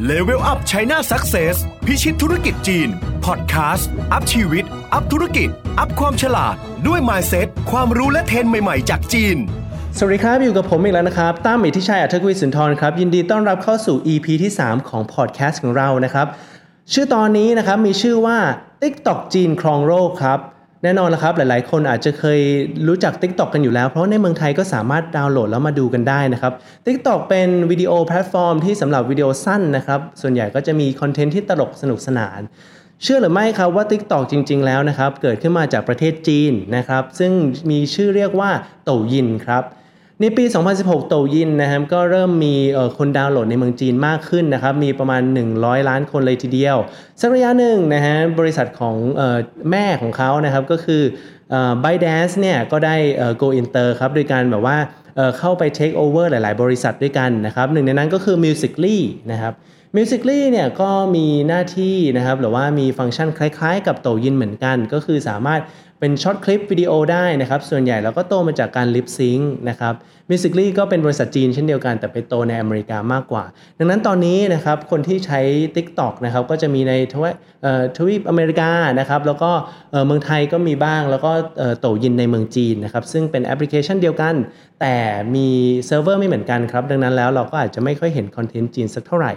[0.00, 2.88] Level Up China Success พิชิตธุรกิจจีน
[3.24, 6.54] พอดแคสต์ up ชีวิต up ธุรกิจ up ความฉลาด
[6.86, 9.36] ด้วย Mindset ความรู้และเทรนด์ใหม่ๆ จากจีน
[9.98, 16.26] สวัสดีครับ อยู่กับผมอีกแล้วนะครับตั้มอิทธิชัยอรรถกระวีสุนทรครับ ยินดีต้อนรับเข้าสู่ EP ที่ 3 ของพอดแคสต์ของเรานะครับ
[16.92, 18.38] ชื่อตอนนี้นะครับมีชื่อว่า
[18.82, 20.38] TikTok จีนครองโลกครับ
[20.82, 22.40] แน่นอนนะครับหลายๆ คนอาจจะเคย
[22.88, 26.52] รู้จัก TikTok กันอยู่แล้ว เพราะในเมืองไทยก็สามารถดาวน์โหลดแล้วมาดูกันได้นะครับ
[26.86, 32.40] TikTok เป็นวิดีโอแพลตฟอร์มที่สำหรับวิดีโอสั้นนะครับส่วนใหญ่ก็จะมีคอนเทนต์ที่ตลกสนุกสนาน
[33.02, 37.32] เชื่อหรือไม่ครับว่า TikTok จริง ๆ แล้วนะครับเกิดขึ้นมาจากประเทศจีนนะครับซึ่ง
[37.70, 38.50] มีชื่อเรียกว่า
[38.84, 39.62] Douyin ครับ
[40.22, 40.44] ในปี
[40.76, 42.54] 2016 Douyin นะครับก็เริ่มมี
[42.98, 45.22] คนดาวน์โหลดในเมืองจีนมากขึ้นนะครับ มีประมาณ
[45.54, 46.76] 100 ล้านคนเลยทีเดียว
[47.20, 49.38] สักระยะหนึ่งนะฮะบริษัทของเอ่อ
[49.70, 51.02] แม่ของเขานะครับก็คือ
[51.52, 51.54] อ
[51.84, 52.96] ByteDance เนี่ยก็ได้
[53.42, 54.76] go inter ครับ โดยการแบบว่า
[55.16, 58.98] เเข้าไป take over หลาย ๆ บริษัทด้วยกันนะครับ หนึ่งในนั้นก็คือ Musically
[59.32, 59.52] นะครับ
[59.96, 65.60] Musically เนี่ยก็มีหน้าที่นะครับหรือว่ามีฟังก์ชันคล้าย ๆ กับโตยินเหมือนกัน ก็คือสามารถ
[66.00, 69.94] เป็นช็อตคลิปวิดีโอได้นะครับ ส่วนใหญ่เราก็โตมาจากการลิปซิงค์นะครับ
[70.30, 73.44] Musically ก็เป็นบริษัทจีนเช่นเดียวกันแต่ไปโตในอเมริกามากกว่า
[73.78, 75.40] ดังนั้นตอนนี้นะครับคนที่ใช้
[75.76, 77.30] TikTok นะครับก็จะมีในทวี
[77.96, 79.50] ทวีปอเมริกานะครับแล้วก็
[80.06, 81.30] เมืองไทยก็มีบ้างแล้วก็
[81.80, 84.34] Douyin ในเมืองจีนนะครับซึ่งเป็นแอปพลิเคชันเดียวกัน
[84.80, 84.94] แต่
[85.34, 85.48] มี
[85.86, 89.32] เซิร์ฟเวอร์ไม่เหมือนกันครับดังนั้นแล้วเราก็อาจจะไม่ค่อยเห็นคอนเทนต์จีนสักเท่าไหร่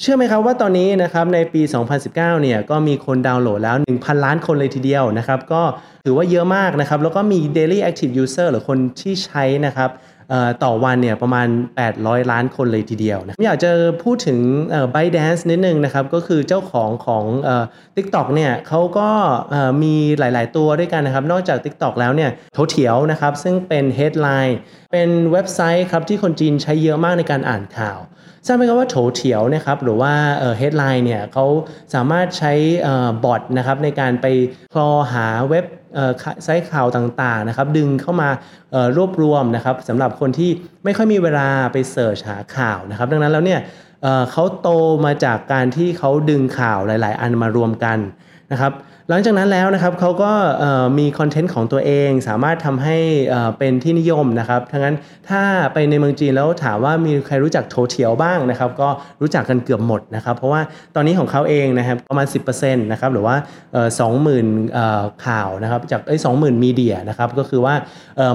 [0.00, 1.62] เชื่อไหมครับว่าตอนนี้นะครับในปี
[2.02, 5.62] 2019 เนี่ยก็มีคนดาวน์โหลดแล้ว 1,000 ล้านคนเลยทีเดียวนะครับ ก็
[6.04, 9.90] ถือว่าเยอะมากนะครับ แล้วก็มี daily active user หรือคนที่ใช้นะครับ
[10.64, 11.46] ต่อวันเนี่ยประมาณ
[11.88, 13.70] 800 ล้านคนเลยทีเดียวนะอยากจะ
[14.02, 14.40] พูดถึง
[14.94, 17.24] ByteDance นิดนึงนะครับ ก็คือเจ้าของของ
[17.96, 19.08] TikTok เนี่ยเขาก็
[19.82, 24.54] มีหลาย ๆ ตัวด้วยกันนะครับ นอกจาก TikTok แล้วเนี่ยโถเถียวนะครับ ซึ่งเป็น headline
[24.94, 27.98] เป็นเว็บไซต์ครับที่คนจีนใช้เยอะมากในการอ่านข่าว
[28.46, 31.46] ทราบไหมครับว่าโถเถียวนะครับหรือว่าเอ่อ headline เนี่ยเขา
[31.94, 34.26] สามารถใช้เอ่อบอทนะครับในการไป
[34.72, 36.12] คลอหาเว็บเอ่อ
[36.44, 38.28] ไซต์ข่าวต่างๆนะครับดึงเข้ามา
[38.72, 40.50] เอ่อรวบรวมนะครับสำหรับคนที่
[40.84, 43.60] ไม่ค่อยมีเวลาไปเสิร์ชหาข่าวนะครับดังนั้นแล้วเนี่ย
[44.02, 44.68] เอ่อเขาโต
[45.04, 47.98] มาจากการที่เขาดึงข่าวหลาย ๆ อันมารวมกัน
[48.52, 48.72] นะครับ
[49.10, 50.32] หลังจากนั้นแล้วนะครับเขาก็
[50.98, 52.96] มีคอนเทนต์ของตัวเองสามารถทำให้
[53.58, 54.96] เป็นที่นิยมนะครับทั้งนั้น
[55.28, 55.42] ถ้า
[55.72, 58.88] ไปในเมืองจีนแล้วถามว่ามีใครรู้จักโถเถียวบ้างนะครับ ก็
[59.20, 60.60] รู้จักกันเกือบหมดนะครับ เพราะว่า
[60.94, 63.36] ตอนนี้ของเขาเองนะครับประมาณ 10%นะครับหรือว่า
[64.00, 64.46] สองหมื่น
[65.26, 67.74] ข่าวนะครับจากไอ้สองหมื่นมีเดียนะครับก็คือว่า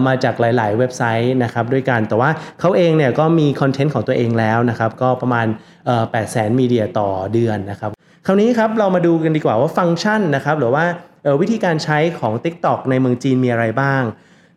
[0.08, 2.30] มาจากหลาย ๆ เว็บไซต์นะครับด้วยกันแต่ว่า
[2.60, 5.48] เขาเองเนี่ยก็มีคอนเทนต์ของตัวเองแล้วนะครับก็ประมาณ
[6.12, 7.92] แปดแสนมีเดียต่อเดือนนะครับ
[8.30, 10.86] ราวนี้ครับเรามาดูกันดีกว่าว่าฟังก์ชันนะครับหรือว่า
[11.42, 14.04] วิธีการใช้ของ TikTok ในเมืองจีนมีอะไรบ้าง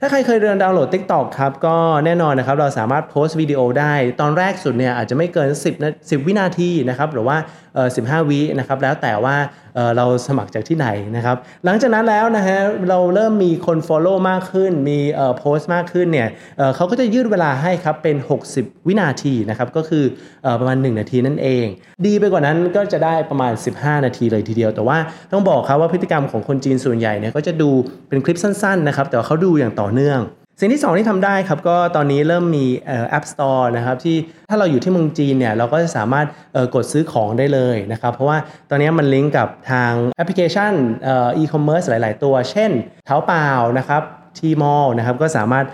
[0.01, 5.49] ถ้าใครเคยเรียนดาวน์โหลด TikTok ครับก็แน่นอนนะครับเราสามารถโพสต์วิดีโอได้ ตอนแรกสุดเนี่ยอาจจะไม่เกิน
[5.81, 7.37] 10 10 วินาทีนะครับหรือว่า
[7.83, 9.37] 15 วินะครับแล้วแต่ว่า
[9.75, 14.99] เเราสมัครจากที่ไหนนะครับ หลังจากนั้นแล้วนะฮะเราเริ่มมีคน Follow มากขึ้น มี
[15.39, 16.29] โพสต์มากขึ้นเนี่ย
[16.59, 18.17] เเขาก็จะยืดเวลาให้ครับเป็น
[18.53, 20.05] 60 วินาทีนะครับก็คือ
[20.45, 21.67] อประมาณ 1 นาทีนั่นเอง
[22.07, 24.99] ดีไปกว่านั้นก็จะได้ประมาณ 15 นาทีเลยทีเดียว แต่ว่า
[25.33, 27.71] ต้องบอกครับว่าพฤติกรรมของคนจีนส่วนใหญ่เนี่ยก็จะดู
[28.09, 30.21] เป็นคลิปสั้นๆนะครับแต่ว่าเขาดูอย่างต่อเนื่อง
[30.65, 32.67] สิ่งที่ 2 ที่ทำได้ครับก็ตอนนี้เริ่มมี
[33.09, 34.17] แอป Store นะครับที่
[34.51, 36.27] ถ้าเราอยู่ที่เมืองจีนเนี่ยเราก็จะสามารถ
[36.75, 38.39] กดซื้อของได้เลยนะครับเพราะว่า
[38.71, 40.73] ตอนนี้มันลิงก์กับทางแอปพลิเคชัน
[41.05, 42.71] อีคอมเมิร์ซหลาย ๆ ตัว เช่น
[43.07, 44.03] เท้าเปล่านะครับ
[44.39, 45.65] Tmall นะครับก็สามารถ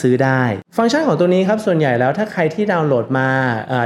[0.00, 0.42] ซื้อได้
[0.76, 3.28] ฟังก์ชันของตัวนี้ครับส่วนใหญ่แล้วถ้าใครที่ดาวน์โหลดมา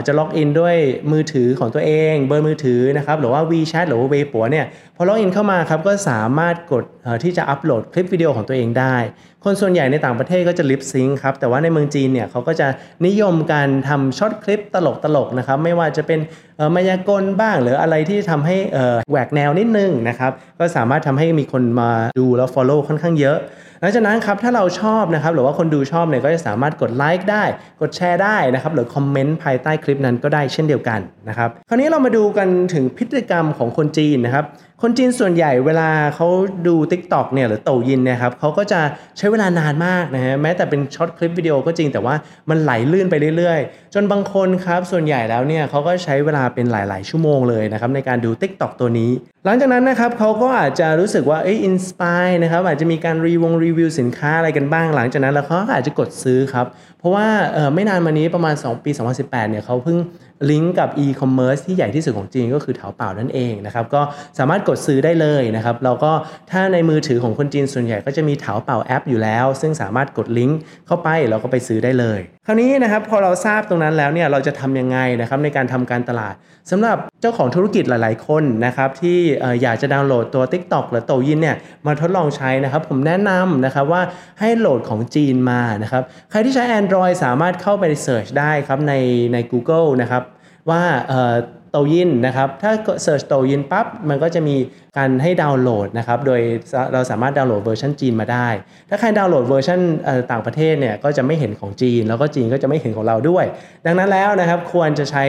[0.06, 0.76] จะล็อกอินด้วย
[1.12, 4.66] มือถือของตัวเอง เบอร์มือถือนะครับหรือว่า WeChat หรือว่า Weibo เนี่ย
[4.96, 6.84] พอล็อกอินเข้ามาครับก็สามารถกด
[7.22, 8.96] ที่จะอัปโหลดคลิปวิดีโอของตัวเองได้
[9.44, 12.68] คนส่วนใหญ่ในต่างประเทศก็จะ lip sync ครับแต่ว่าในเมืองจีนเนี่ยเขาก็จะ
[13.06, 14.76] นิยมการทำช็อตคลิปต
[15.16, 16.20] ลกๆนะครับไม่ว่าจะเป็น
[16.74, 18.56] มายากลบ้าง หรืออะไรที่ทำให้
[19.10, 23.38] แหวกแนวนิดนึงนะครับก็สามารถทำให้มีคนมาดูแล้ว Follow ค่อนข้างเยอะ
[23.80, 27.44] หลังจากนั้นครับถ้าเราชอบนะครับหรือว่าคนดูชอบเนี่ยก็จะสามารถกดไลค์ได้
[27.80, 34.44] กดแชร์ได้นะครับหรือคอมเมนต์ภายใต้คลิปนั้นก็ได้เช่นเดียวกันนะครับคราวนี้เรามาดูกันถึงพฤติกรรมของคนจีนนะครับ
[34.82, 36.28] คนจีนส่วนใหญ่เวลาเขา
[36.66, 38.80] ดู TikTok เนี่ยหรือโตยินเนะครับเขาก็จะ
[39.18, 42.14] ใช้เวลานานมากนะฮะแม้แต่เป็น short คลิปวิดีโอก็จริงแต่ว่า
[42.50, 49.10] มันไหลลื่นไปเรื่อยๆ จนบางคนครับส่วนใหญ่แล้วเนี่ยเขาก็ใช้เวลาเป็นหลาย ๆ ชั่วโมงเลยนะครับในการดู TikTok ตัวนี้
[49.44, 56.66] หลังจากนั้นนะครับเขาก็อาจจะรู้สึกว่าเอ้ย inspire นะครับอาจจะมีการรีวงรีวิวสินค้าอะไรกันบ้าง หลังจากนั้นแล้วเขาอาจจะกดซื้อครับ
[56.98, 57.26] เพราะว่า
[57.74, 58.90] ไม่นานมานี้ประมาณ 2 ปี
[59.20, 59.98] 2018 เนี่ยเขาเพิ่ง
[60.50, 64.02] ลิงก์กับ e-commerce ที่ใหญ่ที่สุดของจีนก็คือเถาเป่านั่นเองนะครับ ก็
[64.38, 66.12] สามารถกดซื้อได้เลยนะครับ เราก็
[66.50, 76.34] ถ้าในมือถือของคนจีนส่วนใหญ่ก็จะมีเถาเป่าแอปอยู่แล้ว ซึ่งสามารถกดลิงก์เข้าไปแล้วก็ไปซื้อได้เลย คราวนี้นะครับพอเราทราบตรงนั้นแล้วเนี่ยเราจะทำยังไงนะครับในการทำการตลาด
[76.70, 79.18] สำหรับจ้าของธุรกิจหลาย ๆ คนนะครับที่
[79.62, 81.56] อยากจะดาวน์โหลดตัว TikTok หรือโตยินเนี่ย
[81.86, 84.02] มาทดลองใช้นะครับ ผมแนะนำนะครับว่า
[84.40, 88.94] ให้โหลดของจีนมานะครับ ใครที่ใช้ Android สามารถเข้าไปเสิร์ชได้ครับใน
[89.32, 90.22] ใน Google นะครับ
[90.70, 90.82] ว่า
[91.72, 92.72] Douyin นะครับถ้า
[93.02, 94.56] search Douyin ปั๊บมันก็จะมี
[94.98, 96.40] การให้ดาวน์โหลดนะครับโดย
[96.92, 98.48] เราสามารถดาวน์โหลดเวอร์ชันจีนมาได้
[98.88, 99.80] ถ้าใครดาวน์โหลดเวอร์ชัน
[100.30, 103.44] ต่างประเทศเนี่ยก็จะไม่เห็นของจีน แล้วก็จีนก็จะไม่เห็นของเราด้วย
[103.86, 105.24] ดังนั้นแล้วนะครับควรจะใช้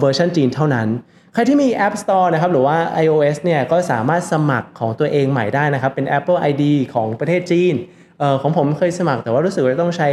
[0.00, 0.88] เวอร์ชันจีนเท่านั้น
[1.34, 7.74] ใครที่มี App Store นะครับหรือว่า iOS เนี่ยก็สามารถสมัครของตัวเองใหม่ได้นะครับเป็น Apple ID ของประเทศจีน
[8.42, 10.10] ของผมเคยสมัครแต่ว่ารู้สึกว่าต้องใช้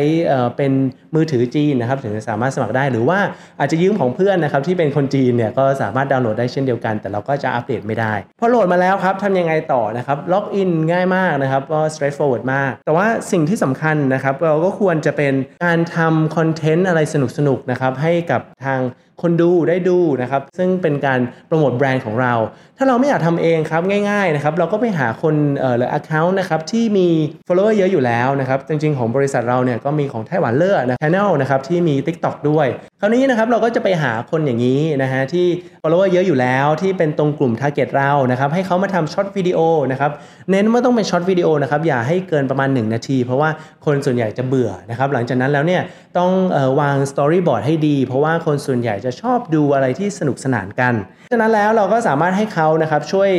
[0.57, 0.71] เป็น
[1.15, 3.19] มือถือจีนนะครับถึงจะสามารถสมัครได้ หรือว่า
[3.59, 15.33] อาจจะยืมของเพื่อนนะครับที่เป็นคนจีนเนี่ยก็สามารถดาวน์โหลดได้เช่นเดียวกัน แต่เราก็จะอัปเดตไม่ได้พอโหลดมาแล้วครับทำยังไงต่อนะครับล็อกอินง่ายมากนะครับก็ straightforward มาก แต่ว่าสิ่งที่สำคัญนะครับเราก็ควรจะเป็น
[15.65, 16.99] การทำคอนเทนต์อะไร
[17.37, 18.79] สนุกๆนะครับให้กับทาง
[19.21, 22.33] คนดูได้ดูนะครับซึ่งเป็นการโปรโมทแบรนด์ของเรา
[22.77, 27.07] ถ้าเราไม่อยากทำเองครับง่ายๆนะครับเราก็ไปหาคนเอ่อหรือ account นะครับที่มี
[27.47, 32.67] follower เยอะอยู่แล้วนะครับจริงๆของบริษัทเราเนี่ยก็มีของไต้หวันเล่อนะ channel นะครับที่มี TikTok ด้วย
[33.03, 35.47] คราวนี้นะครับเราก็จะไปหาคนอย่างนี้นะฮะที่
[35.81, 39.59] follower เยอะอยู่แล้วที่เป็นตรงกลุ่ม target เรานะครับให้เขามาทำช็อตวิดีโอ
[39.91, 40.11] นะครับ
[40.51, 43.49] เน้นว่าต้องเป็นช็อตวิดีโอนะครับอย่าให้เกินประมาณ 1 นาที เพราะว่า
[43.85, 45.81] คนส่วนใหญ่จะเบื่อนะครับหลังจากนั้นแล้วเนี่ย
[46.17, 50.93] ต้องออวาง storyboard ให้ดี เพราะว่าคนส่วนใหญ่จะชอบดูอะไรที่สนุกสนานกัน
[51.31, 53.29] ฉะนั้นแล้วเราก็สามารถให้เขานะครับช่วย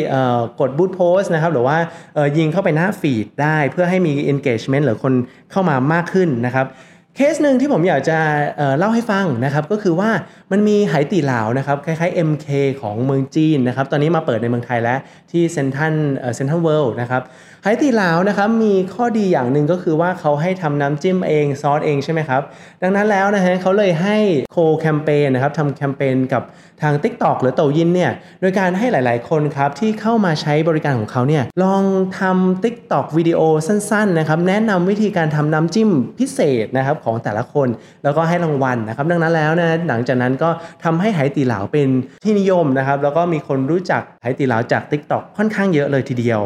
[0.60, 1.76] กด boost post นะครับหรือว่า
[2.38, 5.14] ยิงเข้าไปหน้า feed ได้เพื่อให้มี engagement หรือคน
[5.52, 6.68] เข้ามามากขึ้นนะครับ
[7.16, 8.18] เคสหนึ่งที่ผมอยากจะ
[8.56, 10.10] เล่าให้ฟังนะครับก็คือว่า
[10.52, 12.48] มันมีไหตี่เลานะครับคล้ายๆ MK
[12.80, 14.98] ของเมืองจีนนะครับตอนนี้มาเปิดในเมืองไทยแล้ว
[15.30, 15.94] ที่เซนทัน
[16.34, 17.22] เซนทรัลเวิลด์นะครับ
[17.62, 22.42] ไหตี่เลานะครับมีข้อดีอย่างหนึ่งก็คือว่าเขาให้ทำน้ำจิ้มเองซอสเองใช่ไหมครับ
[22.82, 24.16] ดังนั้นแล้วนะฮะเขาเลยให้
[24.52, 26.42] co-campaign นะครับทำแคมเปญกับ
[26.82, 31.84] ทาง TikTok หรือโตยินเนี่ยโดยการให้หลายๆคนครับที่เข้ามาใช้บริการของเขาเนี่ยลอง
[32.20, 37.68] ทำ TikTok วิดีโอสั้นๆนะครับแนะนำวิธีการทำน้ำจิ้มพิเศษนะครับของแต่ละคน
[38.04, 40.50] แล้วก็ให้รางวัลนะครับ ดังนั้นแล้วนะหลังจากนั้นก็
[40.84, 41.88] ทำให้ไหตีเหลาเป็น
[42.24, 46.42] ที่นิยมนะครับ แล้วก็มีคนรู้จักไหตีเหลาจาก TikTok ค่อนข้างเยอะเลยทีเดียว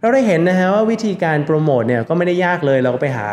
[0.00, 3.26] เราได้เห็นนะฮะว่าวิธีการโปรโมทเนี่ยก็ไม่ได้ยากเลยเราก็ไปหา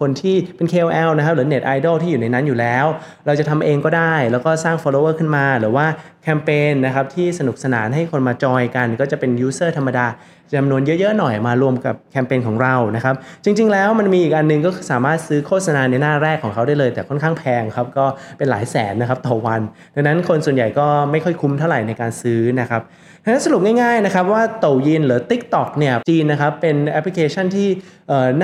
[0.00, 2.86] คนที่เป็น KOL นะครับหรือ Net Idol ที่อยู่ในนั้นอยู่แล้ว
[3.26, 5.86] เราจะทำเองก็ได้ แล้วก็สร้าง follower ขึ้นมา หรือว่า
[6.24, 10.06] แคมเปญนะครับที่สนุกสนานให้คนมาจอยกัน ก็จะเป็น user ธรรมดา
[10.54, 18.06] จำนวนเยอะๆหน่อยมารวมกับแคมเปญของเรานะครับจริง ๆ แล้วมันมีอีกอันนึงก็สามารถซื้อโฆษณาในหน้าแรกของเขาได้เลย แต่ค่อนข้างแพงครับก็
[18.38, 19.60] เป็นหลายแสนนะครับต่อวัน
[19.94, 22.82] ดังนั้นคนส่วนใหญ่ก็ไม่ค่อยคุ้มเท่าไหร่ในการซื้อนะครับ
[23.24, 27.68] ฉะนั้นสรุปง่ายๆนะครับว่าโตยินหรือ TikTok เนี่ยจีนนะครับเป็นแอปพลิเคชันที่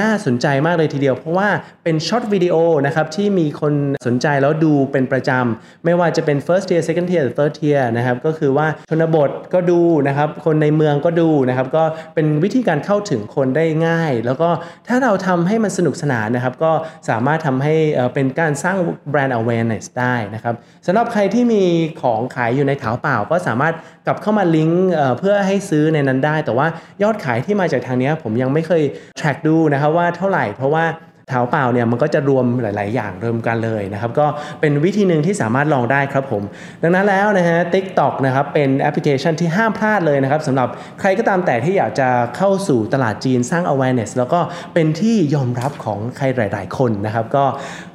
[0.00, 1.48] น่าสนใจมากเลยทีเดียว เพราะว่า
[1.84, 2.54] เป็นช็อตวิดีโอ
[2.86, 3.74] นะครับที่มีคน
[4.06, 11.84] สนใจแล้วดูเป็นประจำไม่ว่าจะเป็น first tier second tier third tier นะครับก็คือว่าชนบทก็ดูนะครับคนในเมืองก็ดูนะครับก็
[12.14, 14.48] เป็นวิธีการเข้าถึงคนได้ง่าย แล้วก็
[14.88, 16.72] ถ้าเราทำให้มันสนุกสนานนะครับก็
[17.08, 17.74] สามารถทำให้
[18.14, 18.76] เป็นการสร้าง
[19.10, 20.54] แบรนด์ awareness ได้นะครับ
[20.86, 21.62] สำหรับใครที่มี
[22.02, 23.74] ของขายอยู่ในถาวเปล่า ก็สามารถ
[24.06, 24.88] กลับเข้ามาลิงก์
[25.18, 26.66] เพื่อให้ซื้อในนั้นได้ แต่ว่า
[27.02, 28.82] ยอดขายที่มาจากทางนี้ผมยังไม่เคย
[29.18, 30.84] track ดูนะครับว่าเท่าไหร่เพราะว่า
[31.30, 34.26] เท้าเปล่าเนี่ยมันก็จะรวมหลาย ๆ อย่างรวมกันเลยนะครับก็
[34.60, 36.42] เป็นวิธีหนึ่งที่สามารถลองได้ครับผม
[36.82, 40.68] ดังนั้นแล้วนะฮะ TikTok นะครับเป็นแอปพลิเคชันที่ห้ามพลาดเลยนะครับสำหรับ
[41.00, 44.40] ใครก็ตามแต่ที่อยากจะเข้าสู่ตลาดจีนสร้าง awareness แล้วก็
[44.74, 47.44] เป็นที่ยอมรับของใครหลาย ๆ คนนะครับก็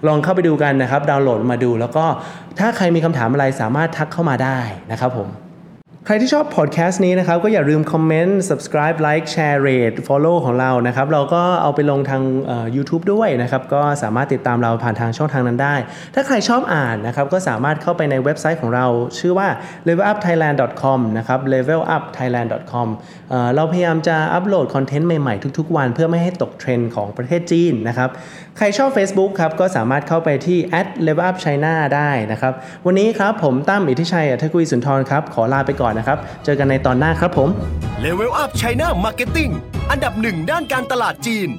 [0.08, 2.06] ลองเข้าไปดูกันนะครับดาวน์โหลดมาดู แล้วก็
[2.60, 4.60] ถ้าใครมีคำถามอะไรสามารถทักเข้ามาได้
[4.94, 5.30] นะครับผม
[6.08, 12.22] ใครที่ชอบพอดแคสต์นี้นะครับ ก็อย่าลืมคอมเมนต์ subscribe like share rate follow ของเรานะครับ เราก็เอาไปลงทาง
[12.76, 15.76] YouTube ด้วยนะครับ ก็สามารถติดตามเราผ่านทางช่องทางนั้นได้
[16.16, 18.86] ถ้าใครชอบอ่านนะครับ ก็สามารถเข้าไปในเว็บไซต์ของเรา
[19.20, 19.48] ชื่อว่า
[19.88, 22.88] levelupthailand.com นะครับ levelupthailand.com
[23.30, 28.10] เเราพยายามจะอัปโหลดคอนเทนต์ใหม่ ๆ ทุก ๆ วันเพื่อไม่ให้ตกเทรนด์ของประเทศจีนนะครับ
[28.58, 30.58] ใครชอบ Facebook ครับ ก็สามารถเข้าไปที่
[31.06, 32.54] @levelupchina ได้นะครับ
[32.86, 37.50] วันนี้ครับผมตั้มอิทธิชัยอัธกุยสุนทรครับ ขอลาไปก่อนนะครับ เจอกันในตอนหน้าครับผม
[38.04, 39.52] Level Up China Marketing
[39.92, 41.50] อันดับหนึ่งด้านการตลาดจีน